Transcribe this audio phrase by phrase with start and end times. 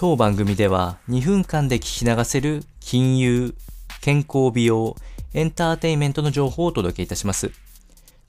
[0.00, 3.56] 当番組では2分間で聞き流せる金融、
[4.00, 4.94] 健康美容、
[5.34, 7.50] エンターテインメントの情報をお届けいたします。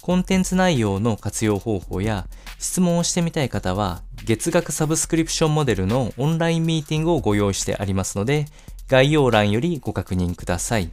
[0.01, 2.25] コンテンツ内容の活用方法や
[2.57, 8.47] 質問をしてみたい方は月額サブスクリプションモデルのオンラインミーティングをご用意してありますので
[8.87, 10.89] 概要欄よりご確認ください。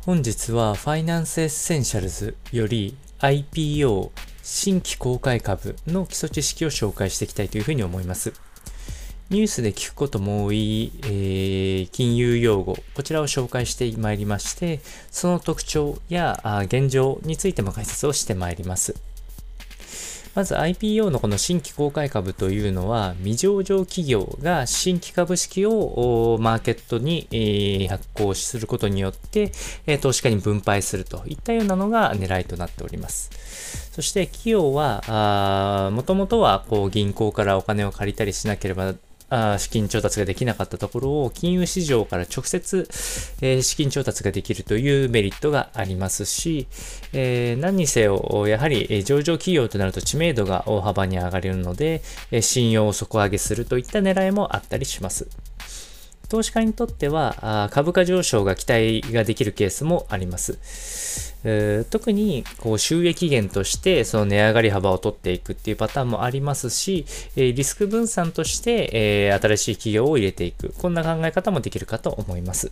[0.00, 4.12] 本日はファイナンスエッセンシャルズより IPO
[4.42, 8.32] 新規公開株の基礎知識を紹介していきたいというふうに思います。
[9.30, 18.94] ニュースで聞くことも多い、えー、金融用語、こちらを紹介してまいりまして、その特徴や現状についても解説をしてまいります。
[20.34, 29.52] まず IPO のこの新規公開株というのは、未上場企業が新規株式をマーケットに発行することによって、
[30.00, 33.30] 投資家に分配するといったようなのが狙いとなっております。
[33.92, 38.94] そして企業は、もともとはこう銀行からお金を借りたりしなければ
[39.30, 42.88] あ資金調達ができなかったところを金融市場から直接、
[43.40, 46.66] え、資金調達ができるというメリットがありますし、
[47.12, 52.02] え、何にせよ、やはり上場企業となると知名度が大幅に上がるので、
[52.40, 55.28] 信用を底上げするといった狙いもあったりします。
[56.28, 60.58] 投資家にとっては株価上昇が期待ができるケースもあります。
[61.90, 70.74] 特にこう収益源としてその値上がり幅を取っていくっていうパターンもありますし、リスク分散として新しい企業を入れていく。
[70.78, 72.70] こんな考え方もできるかと思います。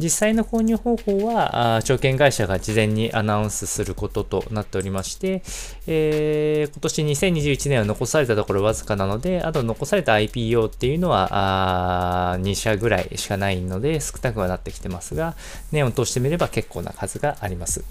[0.00, 5.42] 実際の購入方法は、証券会社が事前にアナウンスすることとなっておりまして、
[5.86, 15.36] えー、今年2021年は残されたところわずかなので、あと残された IPO っていうのは、2社ぐらいしかないので少なくはなってきてますが、
[15.70, 17.84] 年を通してみれば結構な数があります。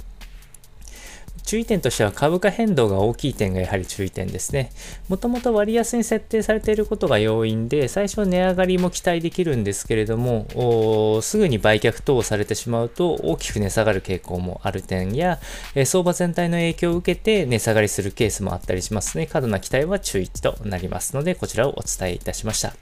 [1.50, 4.72] 注意点としては株価変動が大きい点がやはり注意点ですね。
[5.08, 15.40] もともと割安に設定されていることが要因で、最初値上がりも期待できるんですけれども、すぐに売却等をされてしまうと大きく値下がる傾向もある点や、
[15.74, 19.26] え相場全体の影響を受けて値下がりするケースもあったりしますね。
[19.26, 22.76] 過度な期待は注意となりますので、こちらをお伝えいたしました。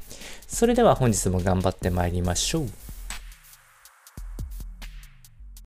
[0.46, 2.87] それでは本日も頑張って参りましょう。